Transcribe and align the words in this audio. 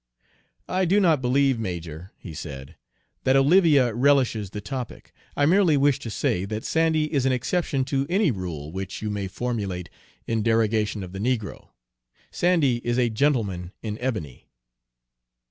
"I 0.67 0.85
do 0.85 0.99
not 0.99 1.21
believe, 1.21 1.59
major," 1.59 2.11
he 2.17 2.33
said, 2.33 2.75
"that 3.23 3.35
Olivia 3.35 3.93
relishes 3.93 4.49
the 4.49 4.59
topic. 4.59 5.13
I 5.37 5.45
merely 5.45 5.77
wish 5.77 5.99
to 5.99 6.09
say 6.09 6.43
that 6.45 6.65
Sandy 6.65 7.13
is 7.13 7.27
an 7.27 7.31
exception 7.31 7.85
to 7.85 8.07
any 8.09 8.31
rule 8.31 8.71
which 8.71 9.03
you 9.03 9.11
may 9.11 9.27
formulate 9.27 9.91
in 10.25 10.41
derogation 10.41 11.03
of 11.03 11.11
the 11.11 11.19
negro. 11.19 11.67
Sandy 12.31 12.77
is 12.77 12.97
a 12.97 13.11
gentleman 13.11 13.73
in 13.83 13.99
ebony!" 13.99 14.49